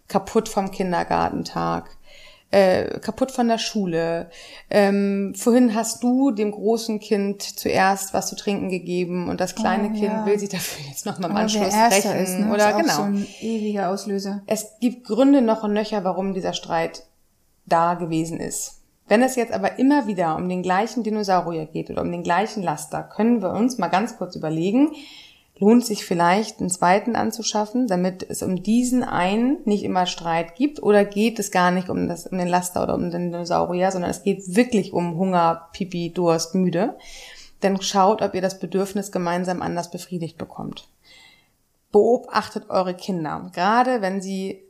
kaputt 0.08 0.48
vom 0.48 0.70
Kindergartentag, 0.70 1.96
äh, 2.50 2.98
kaputt 2.98 3.30
von 3.30 3.48
der 3.48 3.56
Schule. 3.56 4.28
Ähm, 4.68 5.32
vorhin 5.34 5.74
hast 5.74 6.02
du 6.02 6.32
dem 6.32 6.50
großen 6.50 7.00
Kind 7.00 7.42
zuerst 7.42 8.12
was 8.12 8.28
zu 8.28 8.36
trinken 8.36 8.68
gegeben 8.68 9.30
und 9.30 9.40
das 9.40 9.54
kleine 9.54 9.88
Oh, 9.88 9.92
Kind 9.92 10.02
ja. 10.02 10.26
will 10.26 10.38
sich 10.38 10.50
dafür 10.50 10.84
jetzt 10.86 11.06
nochmal 11.06 11.30
im 11.30 11.36
Aber 11.36 11.44
Anschluss 11.44 11.72
rächen. 11.74 12.12
ist, 12.16 12.38
ne? 12.38 12.52
Oder 12.52 12.72
ist 12.72 12.76
genau. 12.76 12.94
so 12.94 13.02
ein 13.04 13.26
ewiger 13.40 13.88
Auslöser. 13.88 14.42
Es 14.46 14.78
gibt 14.80 15.06
Gründe 15.06 15.40
noch 15.40 15.62
und 15.62 15.72
nöcher, 15.72 16.04
warum 16.04 16.34
dieser 16.34 16.52
Streit 16.52 17.04
da 17.66 17.94
gewesen 17.94 18.40
ist. 18.40 18.82
Wenn 19.08 19.22
es 19.22 19.36
jetzt 19.36 19.52
aber 19.52 19.78
immer 19.78 20.06
wieder 20.06 20.36
um 20.36 20.48
den 20.48 20.62
gleichen 20.62 21.02
Dinosaurier 21.02 21.66
geht 21.66 21.90
oder 21.90 22.02
um 22.02 22.10
den 22.10 22.22
gleichen 22.22 22.62
Laster, 22.62 23.02
können 23.02 23.42
wir 23.42 23.50
uns 23.50 23.78
mal 23.78 23.88
ganz 23.88 24.16
kurz 24.16 24.36
überlegen, 24.36 24.92
lohnt 25.58 25.84
sich 25.84 26.04
vielleicht 26.04 26.60
einen 26.60 26.70
zweiten 26.70 27.14
anzuschaffen, 27.14 27.86
damit 27.86 28.26
es 28.28 28.42
um 28.42 28.62
diesen 28.62 29.04
einen 29.04 29.58
nicht 29.64 29.84
immer 29.84 30.06
Streit 30.06 30.56
gibt 30.56 30.82
oder 30.82 31.04
geht 31.04 31.38
es 31.38 31.50
gar 31.50 31.70
nicht 31.70 31.88
um, 31.88 32.08
das, 32.08 32.26
um 32.26 32.38
den 32.38 32.48
Laster 32.48 32.82
oder 32.82 32.94
um 32.94 33.10
den 33.10 33.30
Dinosaurier, 33.30 33.90
sondern 33.90 34.10
es 34.10 34.22
geht 34.22 34.56
wirklich 34.56 34.92
um 34.92 35.16
Hunger, 35.16 35.68
Pipi, 35.72 36.10
Durst, 36.12 36.54
müde, 36.54 36.96
dann 37.60 37.80
schaut, 37.80 38.22
ob 38.22 38.34
ihr 38.34 38.42
das 38.42 38.58
Bedürfnis 38.58 39.12
gemeinsam 39.12 39.62
anders 39.62 39.90
befriedigt 39.90 40.38
bekommt. 40.38 40.88
Beobachtet 41.92 42.70
eure 42.70 42.94
Kinder, 42.94 43.50
gerade 43.54 44.00
wenn 44.00 44.20
sie 44.20 44.64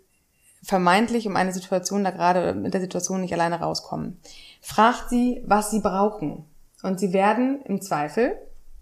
vermeintlich 0.62 1.26
um 1.26 1.36
eine 1.36 1.52
Situation 1.52 2.04
da 2.04 2.10
gerade 2.10 2.54
mit 2.54 2.74
der 2.74 2.80
Situation 2.80 3.20
nicht 3.20 3.32
alleine 3.32 3.60
rauskommen. 3.60 4.18
Fragt 4.60 5.10
sie, 5.10 5.42
was 5.46 5.70
sie 5.70 5.80
brauchen. 5.80 6.44
Und 6.82 7.00
sie 7.00 7.12
werden 7.12 7.62
im 7.64 7.80
Zweifel 7.80 8.36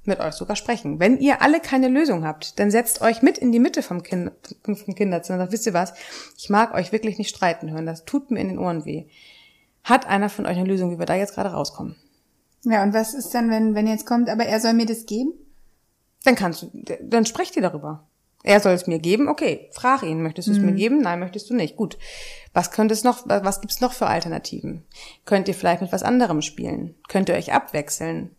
mit 0.05 0.21
euch 0.21 0.35
sogar 0.35 0.57
sprechen. 0.57 0.99
Wenn 0.99 1.19
ihr 1.19 1.43
alle 1.43 1.61
keine 1.61 1.89
Lösung 1.89 2.25
habt, 2.25 2.59
dann 2.59 2.71
setzt 2.71 3.03
euch 3.03 3.23
mit 3.23 3.39
in 3.39 3.53
die 3.53 3.59
Mitte 3.59 3.83
vom, 3.83 4.03
kind, 4.03 4.31
vom 4.63 4.95
Kinderzimmer 4.95 5.39
und 5.39 5.45
sagt, 5.45 5.53
wisst 5.53 5.67
ihr 5.67 5.75
was, 5.75 5.93
ich 6.39 6.49
mag 6.49 6.75
euch 6.75 6.93
wirklich 6.93 7.19
nicht 7.19 7.35
streiten 7.35 7.71
hören, 7.71 7.87
das 7.87 8.05
tut 8.05 8.31
mir 8.31 8.41
in 8.41 8.49
den 8.49 8.59
Ohren 8.59 8.85
weh. 8.85 9.07
Hat 9.85 10.07
einer 10.07 10.29
von 10.29 10.47
euch 10.47 10.57
eine 10.57 10.69
Lösung, 10.69 10.91
wie 10.91 10.99
wir 10.99 11.07
da 11.07 11.15
jetzt 11.15 11.35
gerade 11.35 11.51
rauskommen? 11.51 11.97
Ja, 12.65 12.83
und 12.83 12.93
was 12.93 13.15
ist 13.15 13.31
dann, 13.31 13.51
wenn, 13.51 13.75
wenn 13.75 13.87
jetzt 13.87 14.07
kommt, 14.07 14.29
aber 14.29 14.45
er 14.45 14.61
soll 14.61 14.75
mir 14.75 14.87
das 14.87 15.07
geben? 15.07 15.33
Dann 16.25 16.35
kannst 16.35 16.63
du, 16.63 16.71
dann 17.03 17.25
sprecht 17.25 17.57
ihr 17.57 17.63
darüber. 17.63 18.07
Er 18.42 18.61
soll 18.61 18.73
es 18.73 18.87
mir 18.87 18.99
geben, 18.99 19.28
okay. 19.28 19.68
Frag 19.73 20.02
ihn, 20.02 20.23
möchtest 20.23 20.49
du 20.49 20.52
es 20.52 20.59
mir 20.59 20.73
geben? 20.73 21.02
Nein, 21.02 21.20
möchtest 21.20 21.50
du 21.50 21.54
nicht. 21.54 21.76
Gut. 21.76 21.99
Was 22.54 22.70
könnte 22.70 22.94
es 22.94 23.04
noch, 23.04 23.26
was 23.26 23.61
gibt's 23.61 23.80
noch 23.80 23.92
für 23.92 24.06
Alternativen? 24.06 24.85
Könnt 25.26 25.47
ihr 25.49 25.54
vielleicht 25.54 25.82
mit 25.82 25.92
was 25.92 26.02
anderem 26.02 26.40
spielen? 26.40 26.94
Könnt 27.09 27.28
ihr 27.28 27.35
euch 27.35 27.52
abwechseln? 27.52 28.35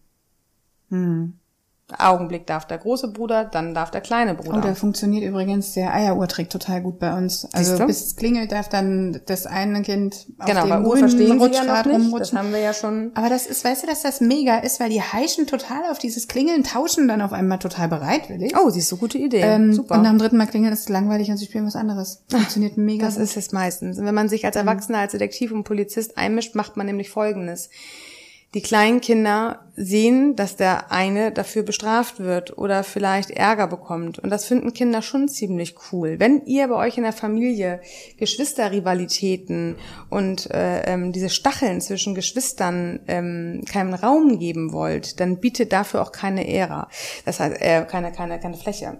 Augenblick 1.97 2.47
darf 2.47 2.65
der 2.65 2.77
große 2.77 3.09
Bruder, 3.09 3.45
dann 3.45 3.73
darf 3.73 3.91
der 3.91 4.01
kleine 4.01 4.35
Bruder. 4.35 4.57
Oh, 4.57 4.61
da 4.61 4.75
funktioniert 4.75 5.23
übrigens 5.23 5.73
der 5.73 5.93
Eieruhrtrick 5.93 6.49
total 6.49 6.81
gut 6.81 6.99
bei 6.99 7.15
uns. 7.15 7.47
Also 7.53 7.71
Siehst 7.71 7.81
du? 7.81 7.85
bis 7.87 8.05
es 8.05 8.15
klingelt, 8.15 8.51
darf 8.51 8.69
dann 8.69 9.21
das 9.25 9.45
eine 9.45 9.81
Kind 9.81 10.27
auf 10.39 10.45
genau, 10.45 10.65
dem 10.65 10.85
Uhr 10.85 10.91
grünen 10.91 10.99
verstehen 10.99 11.27
sie 11.27 11.37
ja 11.37 11.43
Rutschrad 11.43 11.85
nicht. 11.85 11.97
Das 11.97 12.05
rumrutschen. 12.05 12.37
haben 12.37 12.51
wir 12.51 12.59
ja 12.59 12.73
schon. 12.73 13.11
Aber 13.15 13.29
das 13.29 13.45
ist, 13.45 13.63
weißt 13.63 13.83
du, 13.83 13.87
dass 13.87 14.01
das 14.01 14.21
mega 14.21 14.59
ist, 14.59 14.79
weil 14.79 14.89
die 14.89 15.01
heischen 15.01 15.47
total 15.47 15.89
auf 15.91 15.99
dieses 15.99 16.27
Klingeln, 16.27 16.63
tauschen 16.63 17.07
dann 17.07 17.21
auf 17.21 17.33
einmal 17.33 17.59
total 17.59 17.87
bereitwillig. 17.87 18.53
Oh, 18.57 18.69
siehst 18.69 18.91
du, 18.91 18.97
gute 18.97 19.17
Idee. 19.17 19.41
Ähm, 19.41 19.73
Super. 19.73 19.95
Und 19.95 20.03
dem 20.03 20.17
dritten 20.17 20.37
Mal 20.37 20.47
klingeln 20.47 20.73
ist 20.73 20.81
es 20.81 20.89
langweilig 20.89 21.29
und 21.29 21.37
sie 21.37 21.45
spielen 21.45 21.65
was 21.65 21.75
anderes. 21.75 22.23
Funktioniert 22.29 22.77
mega. 22.77 23.05
Das 23.05 23.17
ist 23.17 23.37
es 23.37 23.51
meistens. 23.51 23.97
Und 23.97 24.05
wenn 24.05 24.15
man 24.15 24.29
sich 24.29 24.45
als 24.45 24.55
Erwachsener, 24.55 24.99
als 24.99 25.11
Detektiv 25.11 25.51
und 25.51 25.63
Polizist 25.63 26.17
einmischt, 26.17 26.55
macht 26.55 26.77
man 26.77 26.85
nämlich 26.85 27.09
Folgendes. 27.09 27.69
Die 28.53 28.61
kleinen 28.61 28.99
Kinder 28.99 29.71
sehen, 29.77 30.35
dass 30.35 30.57
der 30.57 30.91
eine 30.91 31.31
dafür 31.31 31.63
bestraft 31.63 32.19
wird 32.19 32.57
oder 32.57 32.83
vielleicht 32.83 33.31
Ärger 33.31 33.67
bekommt. 33.67 34.19
Und 34.19 34.29
das 34.29 34.45
finden 34.45 34.73
Kinder 34.73 35.01
schon 35.01 35.29
ziemlich 35.29 35.75
cool. 35.91 36.19
Wenn 36.19 36.45
ihr 36.45 36.67
bei 36.67 36.75
euch 36.75 36.97
in 36.97 37.03
der 37.03 37.13
Familie 37.13 37.79
Geschwisterrivalitäten 38.17 39.77
und 40.09 40.51
äh, 40.51 40.81
ähm, 40.81 41.13
diese 41.13 41.29
Stacheln 41.29 41.79
zwischen 41.79 42.13
Geschwistern 42.13 42.99
ähm, 43.07 43.63
keinen 43.71 43.93
Raum 43.93 44.37
geben 44.37 44.73
wollt, 44.73 45.21
dann 45.21 45.39
bietet 45.39 45.71
dafür 45.71 46.01
auch 46.01 46.11
keine 46.11 46.45
Ära. 46.47 46.89
Das 47.23 47.39
heißt, 47.39 47.61
äh, 47.61 47.85
keine, 47.85 48.11
keine, 48.11 48.37
keine 48.39 48.57
Fläche 48.57 48.97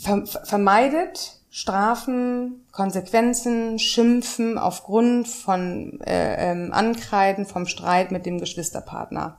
ver 0.00 0.26
vermeidet 0.44 1.39
Strafen, 1.50 2.64
Konsequenzen, 2.70 3.78
Schimpfen 3.80 4.56
aufgrund 4.56 5.26
von 5.26 6.00
äh, 6.02 6.50
ähm, 6.50 6.72
Ankreiden 6.72 7.44
vom 7.44 7.66
Streit 7.66 8.12
mit 8.12 8.24
dem 8.24 8.38
Geschwisterpartner. 8.38 9.36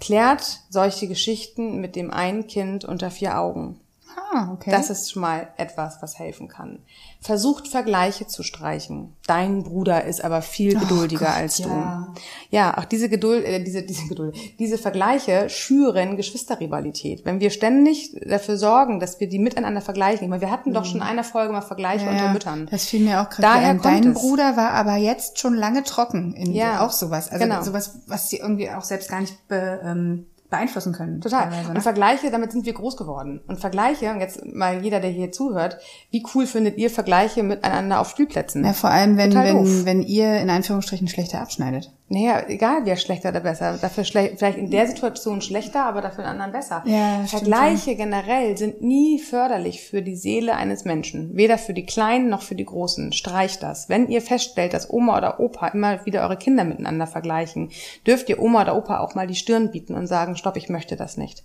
Klärt 0.00 0.60
solche 0.70 1.08
Geschichten 1.08 1.80
mit 1.80 1.96
dem 1.96 2.12
einen 2.12 2.46
Kind 2.46 2.84
unter 2.84 3.10
vier 3.10 3.38
Augen. 3.38 3.80
Ah, 4.16 4.50
okay. 4.52 4.70
Das 4.70 4.90
ist 4.90 5.12
schon 5.12 5.22
mal 5.22 5.48
etwas, 5.56 5.98
was 6.00 6.18
helfen 6.18 6.48
kann. 6.48 6.80
Versucht 7.20 7.68
Vergleiche 7.68 8.26
zu 8.26 8.42
streichen. 8.42 9.14
Dein 9.26 9.62
Bruder 9.62 10.04
ist 10.04 10.24
aber 10.24 10.42
viel 10.42 10.78
geduldiger 10.78 11.26
Gott, 11.26 11.36
als 11.36 11.58
ja. 11.58 12.12
du. 12.14 12.20
Ja, 12.50 12.78
auch 12.78 12.84
diese 12.84 13.08
Geduld, 13.08 13.44
äh, 13.44 13.62
diese, 13.62 13.82
diese 13.82 14.06
Geduld, 14.08 14.36
diese 14.58 14.78
Vergleiche 14.78 15.48
schüren 15.48 16.16
Geschwisterrivalität. 16.16 17.24
Wenn 17.24 17.40
wir 17.40 17.50
ständig 17.50 18.16
dafür 18.26 18.56
sorgen, 18.56 19.00
dass 19.00 19.20
wir 19.20 19.28
die 19.28 19.38
miteinander 19.38 19.80
vergleichen. 19.80 20.24
Ich 20.24 20.30
meine, 20.30 20.42
wir 20.42 20.50
hatten 20.50 20.72
doch 20.72 20.84
schon 20.84 20.96
in 20.96 21.02
einer 21.02 21.24
Folge 21.24 21.52
mal 21.52 21.62
Vergleiche 21.62 22.04
ja, 22.04 22.10
unter 22.10 22.24
ja, 22.24 22.32
Müttern. 22.32 22.68
Das 22.70 22.86
fiel 22.86 23.04
mir 23.04 23.20
auch 23.20 23.30
gerade 23.30 23.42
Daher 23.42 23.70
ein. 23.70 23.82
Dein 23.82 24.08
es. 24.08 24.20
Bruder 24.20 24.56
war 24.56 24.72
aber 24.72 24.96
jetzt 24.96 25.38
schon 25.38 25.54
lange 25.54 25.82
trocken. 25.82 26.34
In, 26.34 26.52
Ja, 26.52 26.84
Auch 26.84 26.92
sowas. 26.92 27.30
Also 27.30 27.44
genau. 27.44 27.62
sowas, 27.62 28.00
was 28.06 28.28
sie 28.28 28.38
irgendwie 28.38 28.70
auch 28.70 28.84
selbst 28.84 29.10
gar 29.10 29.20
nicht 29.20 29.48
be, 29.48 29.80
ähm, 29.82 30.26
beeinflussen 30.54 30.92
können. 30.92 31.20
Total. 31.20 31.44
teilweise, 31.44 31.68
Und 31.68 31.74
ne? 31.74 31.80
Vergleiche, 31.80 32.30
damit 32.30 32.52
sind 32.52 32.66
wir 32.66 32.72
groß 32.72 32.96
geworden. 32.96 33.40
Und 33.46 33.60
Vergleiche, 33.60 34.10
und 34.10 34.20
jetzt 34.20 34.44
mal 34.44 34.82
jeder, 34.82 35.00
der 35.00 35.10
hier 35.10 35.32
zuhört, 35.32 35.78
wie 36.10 36.24
cool 36.34 36.46
findet 36.46 36.76
ihr 36.78 36.90
Vergleiche 36.90 37.42
miteinander 37.42 38.00
auf 38.00 38.10
Spielplätzen? 38.10 38.64
Ja, 38.64 38.72
vor 38.72 38.90
allem, 38.90 39.16
wenn, 39.16 39.30
Total 39.30 39.52
doof. 39.52 39.68
wenn, 39.68 39.86
wenn 39.86 40.02
ihr 40.02 40.38
in 40.38 40.50
Anführungsstrichen 40.50 41.08
schlechter 41.08 41.40
abschneidet. 41.40 41.92
Naja, 42.08 42.44
egal 42.48 42.82
wer 42.84 42.96
schlechter 42.96 43.30
oder 43.30 43.40
besser. 43.40 43.78
Dafür 43.80 44.04
vielleicht 44.04 44.58
in 44.58 44.70
der 44.70 44.86
Situation 44.86 45.40
schlechter, 45.40 45.86
aber 45.86 46.02
dafür 46.02 46.24
in 46.24 46.30
anderen 46.30 46.52
besser. 46.52 46.82
Ja, 46.84 47.24
Vergleiche 47.26 47.96
generell 47.96 48.58
sind 48.58 48.82
nie 48.82 49.18
förderlich 49.18 49.82
für 49.82 50.02
die 50.02 50.14
Seele 50.14 50.54
eines 50.54 50.84
Menschen. 50.84 51.34
Weder 51.34 51.56
für 51.56 51.72
die 51.72 51.86
Kleinen 51.86 52.28
noch 52.28 52.42
für 52.42 52.56
die 52.56 52.66
Großen. 52.66 53.12
Streicht 53.12 53.62
das. 53.62 53.88
Wenn 53.88 54.08
ihr 54.08 54.20
feststellt, 54.20 54.74
dass 54.74 54.90
Oma 54.90 55.16
oder 55.16 55.40
Opa 55.40 55.68
immer 55.68 56.04
wieder 56.04 56.22
eure 56.22 56.36
Kinder 56.36 56.64
miteinander 56.64 57.06
vergleichen, 57.06 57.70
dürft 58.06 58.28
ihr 58.28 58.38
Oma 58.38 58.62
oder 58.62 58.76
Opa 58.76 58.98
auch 58.98 59.14
mal 59.14 59.26
die 59.26 59.34
Stirn 59.34 59.70
bieten 59.70 59.94
und 59.94 60.06
sagen, 60.06 60.36
stopp, 60.36 60.58
ich 60.58 60.68
möchte 60.68 60.96
das 60.96 61.16
nicht. 61.16 61.42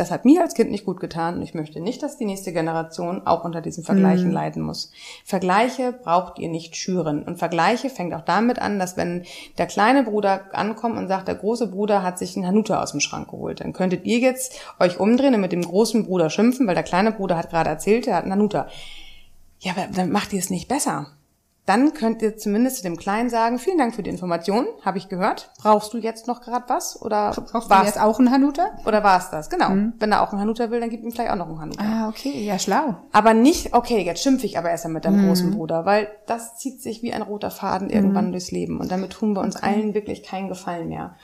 Das 0.00 0.10
hat 0.10 0.24
mir 0.24 0.40
als 0.40 0.54
Kind 0.54 0.70
nicht 0.70 0.86
gut 0.86 0.98
getan 0.98 1.36
und 1.36 1.42
ich 1.42 1.52
möchte 1.52 1.78
nicht, 1.78 2.02
dass 2.02 2.16
die 2.16 2.24
nächste 2.24 2.54
Generation 2.54 3.26
auch 3.26 3.44
unter 3.44 3.60
diesen 3.60 3.84
Vergleichen 3.84 4.32
leiden 4.32 4.62
muss. 4.62 4.92
Vergleiche 5.26 5.92
braucht 5.92 6.38
ihr 6.38 6.48
nicht 6.48 6.74
schüren. 6.74 7.22
Und 7.22 7.36
Vergleiche 7.38 7.90
fängt 7.90 8.14
auch 8.14 8.22
damit 8.22 8.58
an, 8.58 8.78
dass 8.78 8.96
wenn 8.96 9.26
der 9.58 9.66
kleine 9.66 10.02
Bruder 10.04 10.54
ankommt 10.54 10.96
und 10.96 11.08
sagt, 11.08 11.28
der 11.28 11.34
große 11.34 11.66
Bruder 11.66 12.02
hat 12.02 12.18
sich 12.18 12.34
einen 12.34 12.46
Hanuta 12.46 12.82
aus 12.82 12.92
dem 12.92 13.00
Schrank 13.00 13.28
geholt, 13.28 13.60
dann 13.60 13.74
könntet 13.74 14.06
ihr 14.06 14.20
jetzt 14.20 14.58
euch 14.78 14.98
umdrehen 14.98 15.34
und 15.34 15.42
mit 15.42 15.52
dem 15.52 15.60
großen 15.60 16.06
Bruder 16.06 16.30
schimpfen, 16.30 16.66
weil 16.66 16.74
der 16.74 16.82
kleine 16.82 17.12
Bruder 17.12 17.36
hat 17.36 17.50
gerade 17.50 17.68
erzählt, 17.68 18.06
er 18.06 18.16
hat 18.16 18.22
einen 18.22 18.32
Hanuta. 18.32 18.68
Ja, 19.58 19.72
aber 19.72 19.86
dann 19.94 20.10
macht 20.10 20.32
ihr 20.32 20.38
es 20.38 20.48
nicht 20.48 20.66
besser. 20.66 21.08
Dann 21.66 21.92
könnt 21.94 22.20
ihr 22.22 22.36
zumindest 22.36 22.78
zu 22.78 22.82
dem 22.82 22.96
Kleinen 22.96 23.30
sagen, 23.30 23.58
vielen 23.58 23.78
Dank 23.78 23.94
für 23.94 24.02
die 24.02 24.10
Information, 24.10 24.66
habe 24.82 24.98
ich 24.98 25.08
gehört. 25.08 25.50
Brauchst 25.62 25.92
du 25.92 25.98
jetzt 25.98 26.26
noch 26.26 26.40
gerade 26.40 26.64
was? 26.68 27.00
Oder 27.00 27.30
Brauchst 27.30 27.66
du 27.66 27.70
war's- 27.70 27.86
jetzt 27.86 28.00
auch 28.00 28.18
einen 28.18 28.32
Hanuta? 28.32 28.70
oder 28.86 29.04
war 29.04 29.18
es 29.18 29.30
das? 29.30 29.50
Genau. 29.50 29.68
Wenn 29.98 30.10
er 30.10 30.22
auch 30.22 30.32
einen 30.32 30.40
Hanuta 30.40 30.70
will, 30.70 30.80
dann 30.80 30.90
gib 30.90 31.02
ihm 31.04 31.12
vielleicht 31.12 31.30
auch 31.30 31.36
noch 31.36 31.48
einen 31.48 31.60
Hanuta. 31.60 31.82
Ah, 31.84 32.08
okay, 32.08 32.44
ja, 32.44 32.58
schlau. 32.58 32.96
Aber 33.12 33.34
nicht, 33.34 33.72
okay, 33.74 34.02
jetzt 34.02 34.22
schimpfe 34.22 34.46
ich 34.46 34.58
aber 34.58 34.70
erst 34.70 34.88
mit 34.88 35.04
deinem 35.04 35.26
großen 35.28 35.52
Bruder, 35.52 35.84
weil 35.84 36.08
das 36.26 36.56
zieht 36.56 36.82
sich 36.82 37.02
wie 37.02 37.12
ein 37.12 37.22
roter 37.22 37.50
Faden 37.52 37.88
irgendwann 37.90 38.32
durchs 38.32 38.50
Leben. 38.50 38.80
Und 38.80 38.90
damit 38.90 39.12
tun 39.12 39.34
wir 39.36 39.40
uns 39.42 39.54
allen 39.56 39.94
wirklich 39.94 40.24
keinen 40.24 40.48
Gefallen 40.48 40.88
mehr. 40.88 41.14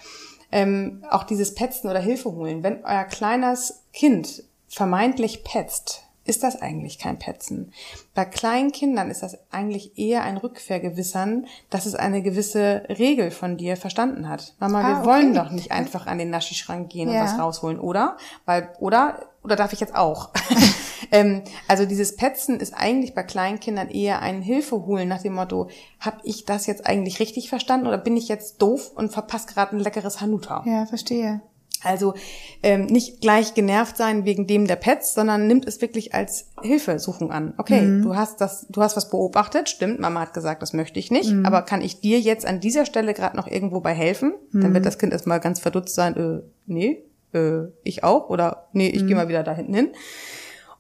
Ähm, 0.53 1.03
auch 1.11 1.25
dieses 1.25 1.55
Petzen 1.55 1.91
oder 1.91 1.99
Hilfe 1.99 2.31
holen. 2.31 2.63
Wenn 2.63 2.85
euer 2.85 3.03
kleines 3.05 3.83
Kind 3.93 4.45
vermeintlich 4.69 5.43
petzt, 5.43 6.03
ist 6.27 6.43
das 6.43 6.61
eigentlich 6.61 6.99
kein 6.99 7.19
Petzen. 7.19 7.73
Bei 8.15 8.25
kleinen 8.25 8.73
Kindern 8.73 9.11
ist 9.11 9.23
das 9.23 9.39
eigentlich 9.51 9.99
eher 9.99 10.23
ein 10.23 10.37
Rückvergewissern, 10.37 11.47
dass 11.71 11.87
es 11.87 11.95
eine 11.95 12.23
gewisse 12.23 12.85
Regel 12.89 13.31
von 13.31 13.57
dir 13.57 13.77
verstanden 13.77 14.29
hat. 14.29 14.55
Mama, 14.59 14.81
Ah, 14.81 14.89
wir 14.89 14.97
okay. 14.99 15.07
wollen 15.07 15.35
doch 15.35 15.51
nicht 15.51 15.73
einfach 15.73 16.07
an 16.07 16.19
den 16.19 16.31
Naschischrank 16.31 16.89
gehen 16.91 17.09
Ja. 17.11 17.21
und 17.21 17.25
was 17.27 17.39
rausholen, 17.39 17.79
oder? 17.81 18.17
Weil, 18.45 18.71
oder, 18.81 19.21
oder 19.43 19.57
darf 19.57 19.73
ich 19.73 19.81
jetzt 19.81 19.95
auch? 19.95 20.31
ähm, 21.13 21.43
also 21.69 21.87
dieses 21.87 22.17
Petzen 22.17 22.59
ist 22.61 22.75
eigentlich 22.75 23.15
bei 23.15 23.23
Kleinkindern 23.23 23.89
eher 23.89 24.21
ein 24.21 24.43
Hilfeholen 24.43 25.09
nach 25.09 25.23
dem 25.23 25.35
Motto, 25.35 25.69
habe 26.01 26.19
ich 26.25 26.45
das 26.45 26.67
jetzt 26.67 26.87
eigentlich 26.87 27.21
richtig 27.21 27.49
verstanden 27.49 27.87
oder 27.87 27.99
bin 27.99 28.17
ich 28.17 28.29
jetzt 28.29 28.61
doof 28.61 28.91
und 28.95 29.13
verpasse 29.13 29.47
gerade 29.47 29.77
ein 29.77 29.81
leckeres 29.81 30.21
Hanuta? 30.21 30.63
Ja, 30.67 30.87
verstehe. 30.87 31.41
Also 31.83 32.15
ähm, 32.63 32.87
nicht 32.87 33.21
gleich 33.21 33.55
genervt 33.55 33.97
sein 33.97 34.25
wegen 34.25 34.47
dem 34.47 34.67
der 34.67 34.77
Pets, 34.77 35.15
sondern 35.15 35.47
nimmt 35.47 35.67
es 35.67 35.81
wirklich 35.81 36.15
als 36.15 36.49
Hilfesuchung 36.63 37.31
an. 37.31 37.55
Okay, 37.59 38.01
du 38.03 38.17
hast 38.17 38.41
das, 38.41 38.67
du 38.69 38.83
hast 38.83 38.97
was 38.97 39.11
beobachtet, 39.11 39.69
stimmt, 39.69 40.01
Mama 40.01 40.21
hat 40.21 40.35
gesagt, 40.35 40.63
das 40.63 40.73
möchte 40.73 40.99
ich 40.99 41.11
nicht, 41.11 41.33
aber 41.45 41.63
kann 41.63 41.83
ich 41.83 42.01
dir 42.01 42.21
jetzt 42.21 42.47
an 42.47 42.61
dieser 42.61 42.87
Stelle 42.87 43.15
gerade 43.15 43.37
noch 43.37 43.47
irgendwo 43.47 43.81
bei 43.81 43.95
helfen? 43.95 44.35
Dann 44.53 44.75
wird 44.75 44.87
das 44.87 44.99
Kind 44.99 45.13
erstmal 45.13 45.41
ganz 45.41 45.61
verdutzt 45.61 45.95
sein, 45.95 46.17
äh, 46.17 46.43
nee, 46.67 47.03
äh, 47.33 47.69
ich 47.83 48.05
auch 48.05 48.31
oder 48.31 48.69
nee, 48.73 48.89
ich 48.89 49.07
gehe 49.07 49.17
mal 49.17 49.29
wieder 49.29 49.43
da 49.43 49.55
hinten 49.55 49.75
hin. 49.75 49.89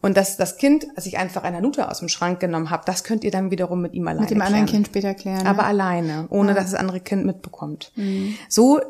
Und 0.02 0.16
dass 0.16 0.36
das 0.36 0.56
Kind 0.56 0.86
sich 0.96 1.18
einfach 1.18 1.42
eine 1.42 1.60
Nute 1.60 1.90
aus 1.90 1.98
dem 1.98 2.08
Schrank 2.08 2.38
genommen 2.38 2.70
hat, 2.70 2.86
das 2.86 3.02
könnt 3.02 3.24
ihr 3.24 3.30
dann 3.30 3.50
wiederum 3.50 3.80
mit 3.80 3.94
ihm 3.94 4.06
alleine 4.06 4.20
Mit 4.20 4.30
dem 4.30 4.40
anderen 4.40 4.66
klären. 4.66 4.84
Kind 4.84 4.86
später 4.86 5.14
klären. 5.14 5.46
Aber 5.46 5.64
alleine, 5.64 6.26
ohne 6.30 6.54
dass 6.54 6.70
das 6.70 6.74
andere 6.74 7.00
Kind 7.00 7.24
mitbekommt. 7.24 7.92
So 8.48 8.80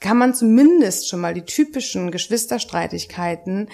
kann 0.00 0.18
man 0.18 0.34
zumindest 0.34 1.08
schon 1.08 1.20
mal 1.20 1.34
die 1.34 1.44
typischen 1.44 2.10
Geschwisterstreitigkeiten 2.10 3.68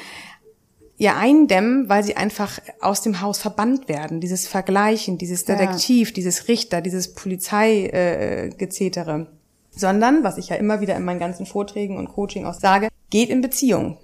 ja 0.97 1.17
eindämmen, 1.17 1.88
weil 1.88 2.05
sie 2.05 2.17
einfach 2.17 2.61
aus 2.81 3.02
dem 3.02 3.21
Haus 3.21 3.38
verbannt 3.38 3.88
werden. 3.88 4.21
Dieses 4.21 4.47
Vergleichen, 4.47 5.19
dieses 5.19 5.47
Ja. 5.47 5.57
Detektiv, 5.57 6.12
dieses 6.12 6.49
Richter, 6.49 6.81
dieses 6.81 7.14
Polizeigezetere. 7.14 9.21
Äh. 9.21 9.26
Sondern, 9.75 10.23
was 10.23 10.38
ich 10.38 10.50
ja 10.50 10.57
immer 10.57 10.81
wieder 10.81 10.97
in 10.97 11.05
meinen 11.05 11.19
ganzen 11.19 11.47
Vorträgen 11.47 11.97
und 11.97 12.09
Coaching 12.09 12.45
auch 12.45 12.55
sage, 12.55 12.88
geht 13.11 13.31
in 13.31 13.41
Beziehung. 13.41 13.99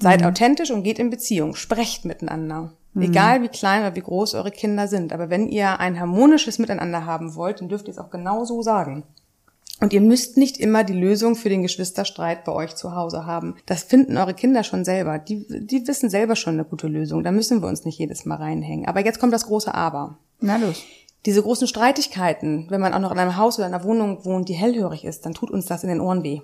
Seid 0.00 0.24
authentisch 0.24 0.72
und 0.72 0.82
geht 0.82 0.98
in 0.98 1.08
Beziehung. 1.08 1.54
Sprecht 1.54 2.04
miteinander. 2.04 2.72
Egal 2.96 3.42
wie 3.42 3.48
klein 3.48 3.82
oder 3.82 3.96
wie 3.96 4.00
groß 4.00 4.34
eure 4.34 4.50
Kinder 4.50 4.86
sind. 4.86 5.12
Aber 5.12 5.30
wenn 5.30 5.48
ihr 5.48 5.80
ein 5.80 5.98
harmonisches 5.98 6.58
Miteinander 6.58 7.06
haben 7.06 7.34
wollt, 7.34 7.60
dann 7.60 7.68
dürft 7.68 7.86
ihr 7.86 7.92
es 7.92 7.98
auch 7.98 8.10
genau 8.10 8.44
so 8.44 8.62
sagen. 8.62 9.04
Und 9.80 9.92
ihr 9.92 10.00
müsst 10.00 10.36
nicht 10.36 10.58
immer 10.58 10.84
die 10.84 10.92
Lösung 10.92 11.34
für 11.34 11.48
den 11.48 11.62
Geschwisterstreit 11.62 12.44
bei 12.44 12.52
euch 12.52 12.76
zu 12.76 12.94
Hause 12.94 13.26
haben. 13.26 13.56
Das 13.66 13.82
finden 13.82 14.16
eure 14.16 14.34
Kinder 14.34 14.62
schon 14.62 14.84
selber. 14.84 15.18
Die, 15.18 15.46
die 15.48 15.86
wissen 15.88 16.08
selber 16.10 16.36
schon 16.36 16.54
eine 16.54 16.64
gute 16.64 16.86
Lösung. 16.86 17.24
Da 17.24 17.32
müssen 17.32 17.60
wir 17.60 17.68
uns 17.68 17.84
nicht 17.84 17.98
jedes 17.98 18.24
Mal 18.24 18.36
reinhängen. 18.36 18.86
Aber 18.86 19.04
jetzt 19.04 19.18
kommt 19.18 19.32
das 19.32 19.46
große 19.46 19.74
Aber. 19.74 20.18
Na 20.40 20.56
los. 20.56 20.82
Diese 21.26 21.42
großen 21.42 21.66
Streitigkeiten, 21.66 22.66
wenn 22.68 22.80
man 22.80 22.92
auch 22.92 23.00
noch 23.00 23.10
in 23.10 23.18
einem 23.18 23.36
Haus 23.36 23.58
oder 23.58 23.66
in 23.66 23.74
einer 23.74 23.84
Wohnung 23.84 24.24
wohnt, 24.24 24.48
die 24.48 24.54
hellhörig 24.54 25.04
ist, 25.04 25.26
dann 25.26 25.34
tut 25.34 25.50
uns 25.50 25.66
das 25.66 25.82
in 25.82 25.88
den 25.88 26.00
Ohren 26.00 26.22
weh. 26.22 26.40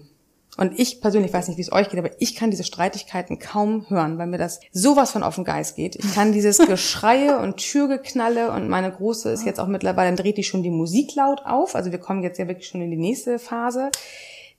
Und 0.61 0.79
ich 0.79 1.01
persönlich 1.01 1.33
weiß 1.33 1.49
nicht, 1.49 1.57
wie 1.57 1.63
es 1.63 1.73
euch 1.73 1.89
geht, 1.89 1.99
aber 1.99 2.11
ich 2.21 2.37
kann 2.37 2.51
diese 2.51 2.65
Streitigkeiten 2.65 3.39
kaum 3.39 3.87
hören, 3.89 4.19
weil 4.19 4.27
mir 4.27 4.37
das 4.37 4.61
sowas 4.73 5.11
von 5.11 5.23
auf 5.23 5.35
den 5.37 5.45
Geist 5.45 5.75
geht. 5.75 5.97
Ich 5.97 6.15
kann 6.15 6.33
dieses 6.33 6.59
Geschreie 6.67 7.39
und 7.39 7.57
Türgeknalle 7.57 8.53
und 8.53 8.69
meine 8.69 8.93
Große 8.93 9.31
ist 9.31 9.47
jetzt 9.47 9.59
auch 9.59 9.67
mittlerweile, 9.69 10.09
dann 10.11 10.17
dreht 10.17 10.37
die 10.37 10.45
schon 10.45 10.63
die 10.63 10.71
Musik 10.71 11.15
laut 11.15 11.41
auf. 11.47 11.75
Also 11.75 11.93
wir 11.93 11.99
kommen 11.99 12.23
jetzt 12.23 12.39
ja 12.39 12.47
wirklich 12.47 12.69
schon 12.69 12.83
in 12.83 12.91
die 12.91 12.99
nächste 12.99 13.39
Phase. 13.39 13.91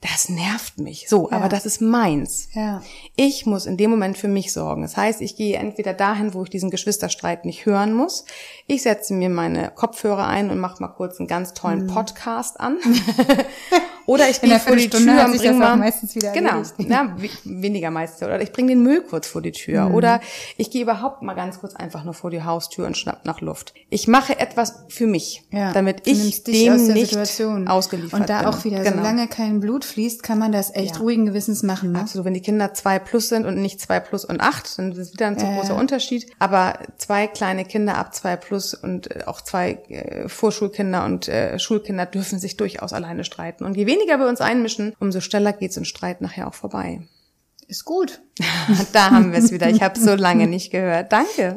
Das 0.01 0.29
nervt 0.29 0.79
mich. 0.79 1.07
So, 1.07 1.29
Ja. 1.29 1.37
aber 1.37 1.47
das 1.49 1.67
ist 1.67 1.79
meins. 1.79 2.49
Ja. 2.53 2.81
Ich 3.15 3.45
muss 3.45 3.67
in 3.67 3.77
dem 3.77 3.91
Moment 3.91 4.17
für 4.17 4.27
mich 4.27 4.51
sorgen. 4.51 4.81
Das 4.81 4.97
heißt, 4.97 5.21
ich 5.21 5.35
gehe 5.35 5.55
entweder 5.57 5.93
dahin, 5.93 6.33
wo 6.33 6.41
ich 6.41 6.49
diesen 6.49 6.71
Geschwisterstreit 6.71 7.45
nicht 7.45 7.67
hören 7.67 7.93
muss. 7.93 8.25
Ich 8.65 8.81
setze 8.81 9.13
mir 9.13 9.29
meine 9.29 9.69
Kopfhörer 9.69 10.25
ein 10.25 10.49
und 10.49 10.57
mache 10.57 10.81
mal 10.81 10.87
kurz 10.87 11.19
einen 11.19 11.27
ganz 11.27 11.53
tollen 11.53 11.85
Podcast 11.85 12.59
an. 12.59 12.79
Oder 14.11 14.29
ich 14.29 14.41
gehe 14.41 14.59
vor 14.59 14.75
die 14.75 14.89
Tür 14.89 14.99
und 15.25 15.31
sich 15.31 15.41
bring 15.41 15.59
das 15.59 15.67
auch 15.67 15.69
mal 15.71 15.77
meistens 15.77 16.15
wieder 16.15 16.31
genau, 16.33 16.49
erledigt. 16.49 16.73
na, 16.89 17.15
we- 17.17 17.29
weniger 17.45 17.91
meistens. 17.91 18.23
Oder 18.27 18.41
ich 18.41 18.51
bringe 18.51 18.69
den 18.69 18.83
Müll 18.83 19.01
kurz 19.09 19.27
vor 19.27 19.41
die 19.41 19.53
Tür. 19.53 19.85
Mhm. 19.87 19.95
Oder 19.95 20.19
ich 20.57 20.69
gehe 20.69 20.81
überhaupt 20.81 21.21
mal 21.21 21.33
ganz 21.33 21.59
kurz 21.61 21.75
einfach 21.75 22.03
nur 22.03 22.13
vor 22.13 22.29
die 22.29 22.43
Haustür 22.43 22.87
und 22.87 22.97
schnapp 22.97 23.23
nach 23.25 23.39
Luft. 23.39 23.73
Ich 23.89 24.09
mache 24.09 24.37
etwas 24.37 24.83
für 24.89 25.07
mich, 25.07 25.43
Ja, 25.51 25.71
damit 25.71 26.07
ich 26.07 26.43
dem 26.43 26.73
aus 26.73 26.81
nicht 26.81 27.09
Situation. 27.11 27.67
ausgeliefert 27.69 28.19
Und 28.19 28.29
da 28.29 28.39
bin. 28.39 28.47
auch 28.49 28.63
wieder, 28.65 28.83
Genau. 28.83 28.97
solange 28.97 29.27
kein 29.27 29.61
Blut 29.61 29.85
fließt, 29.85 30.23
kann 30.23 30.39
man 30.39 30.51
das 30.51 30.75
echt 30.75 30.95
Ja. 30.95 31.01
ruhigen 31.01 31.25
Gewissens 31.25 31.63
machen. 31.63 31.93
Ne? 31.93 31.99
Absolut, 32.01 32.25
wenn 32.25 32.33
die 32.33 32.41
Kinder 32.41 32.73
zwei 32.73 32.99
plus 32.99 33.29
sind 33.29 33.45
und 33.45 33.61
nicht 33.61 33.79
zwei 33.79 34.01
plus 34.01 34.25
und 34.25 34.41
acht, 34.41 34.77
dann 34.77 34.91
ist 34.91 34.97
es 34.97 35.13
wieder 35.13 35.27
ein 35.27 35.39
zu 35.39 35.45
Ja, 35.45 35.55
großer. 35.55 35.75
Unterschied. 35.75 36.27
Aber 36.39 36.73
zwei 36.97 37.27
kleine 37.27 37.63
Kinder 37.63 37.97
ab 37.97 38.13
zwei 38.13 38.35
plus 38.35 38.73
und 38.73 39.15
äh, 39.15 39.23
auch 39.25 39.39
zwei 39.39 39.77
äh, 39.87 40.27
Vorschulkinder 40.27 41.05
und 41.05 41.27
äh, 41.29 41.57
Schulkinder 41.59 42.05
dürfen 42.05 42.39
sich 42.39 42.57
durchaus 42.57 42.91
alleine 42.93 43.23
streiten. 43.23 43.63
Und 43.63 43.77
je 43.77 43.85
weniger 43.85 44.00
wir 44.07 44.27
uns 44.27 44.41
einmischen, 44.41 44.93
umso 44.99 45.21
schneller 45.21 45.53
geht's 45.53 45.77
im 45.77 45.85
Streit 45.85 46.21
nachher 46.21 46.47
auch 46.47 46.53
vorbei. 46.53 47.01
Ist 47.67 47.85
gut. 47.85 48.21
da 48.93 49.11
haben 49.11 49.31
wir 49.31 49.39
es 49.39 49.51
wieder. 49.51 49.69
Ich 49.69 49.81
habe 49.81 49.97
so 49.97 50.13
lange 50.15 50.45
nicht 50.45 50.71
gehört. 50.71 51.13
Danke. 51.13 51.55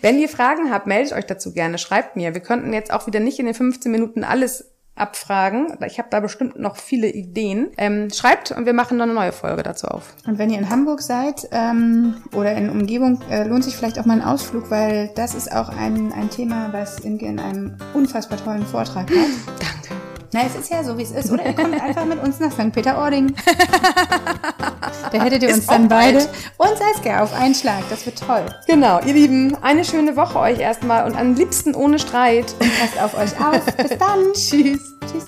Wenn 0.00 0.18
ihr 0.18 0.28
Fragen 0.28 0.72
habt, 0.72 0.88
meldet 0.88 1.12
euch 1.12 1.26
dazu 1.26 1.52
gerne. 1.52 1.78
Schreibt 1.78 2.16
mir. 2.16 2.34
Wir 2.34 2.40
könnten 2.40 2.72
jetzt 2.72 2.92
auch 2.92 3.06
wieder 3.06 3.20
nicht 3.20 3.38
in 3.38 3.46
den 3.46 3.54
15 3.54 3.92
Minuten 3.92 4.24
alles 4.24 4.72
abfragen. 4.94 5.78
Ich 5.86 5.98
habe 5.98 6.08
da 6.10 6.20
bestimmt 6.20 6.58
noch 6.58 6.76
viele 6.76 7.08
Ideen. 7.08 7.70
Ähm, 7.78 8.10
schreibt 8.10 8.50
und 8.50 8.66
wir 8.66 8.72
machen 8.72 8.98
noch 8.98 9.04
eine 9.04 9.14
neue 9.14 9.32
Folge 9.32 9.62
dazu 9.62 9.86
auf. 9.88 10.14
Und 10.26 10.38
wenn 10.38 10.50
ihr 10.50 10.58
in 10.58 10.68
Hamburg 10.68 11.00
seid 11.00 11.48
ähm, 11.50 12.16
oder 12.34 12.54
in 12.54 12.68
Umgebung, 12.68 13.20
äh, 13.30 13.44
lohnt 13.44 13.64
sich 13.64 13.76
vielleicht 13.76 13.98
auch 13.98 14.04
mal 14.04 14.20
ein 14.20 14.26
Ausflug, 14.26 14.70
weil 14.70 15.10
das 15.14 15.34
ist 15.34 15.52
auch 15.52 15.68
ein, 15.70 16.12
ein 16.12 16.30
Thema, 16.30 16.72
was 16.72 16.98
Imke 17.00 17.26
in 17.26 17.38
einem 17.38 17.76
unfassbar 17.94 18.42
tollen 18.42 18.66
Vortrag 18.66 19.08
hat. 19.08 19.16
Na, 20.34 20.40
es 20.46 20.54
ist 20.54 20.70
ja 20.70 20.82
so, 20.82 20.96
wie 20.96 21.02
es 21.02 21.10
ist. 21.10 21.30
Oder 21.30 21.44
ihr 21.44 21.52
kommt 21.52 21.78
einfach 21.78 22.06
mit 22.06 22.22
uns 22.22 22.40
nach 22.40 22.50
St. 22.50 22.72
Peter-Ording. 22.72 23.34
da 25.12 25.22
hättet 25.22 25.42
ihr 25.42 25.50
uns 25.50 25.58
Ist 25.58 25.70
dann 25.70 25.84
auch 25.84 25.90
beide 25.90 26.20
weit. 26.20 26.28
und 26.56 26.78
Saskia 26.78 27.22
auf 27.22 27.34
einen 27.34 27.54
Schlag. 27.54 27.82
Das 27.90 28.06
wird 28.06 28.18
toll. 28.18 28.46
Genau, 28.66 28.98
ihr 29.00 29.12
Lieben, 29.12 29.54
eine 29.62 29.84
schöne 29.84 30.16
Woche 30.16 30.38
euch 30.38 30.58
erstmal 30.58 31.04
und 31.04 31.16
am 31.18 31.34
liebsten 31.34 31.74
ohne 31.74 31.98
Streit. 31.98 32.54
Passt 32.58 32.98
auf 32.98 33.14
euch 33.14 33.38
auf. 33.44 33.64
Bis 33.76 33.98
dann. 33.98 34.20
Tschüss. 34.32 34.94
Tschüss. 35.10 35.26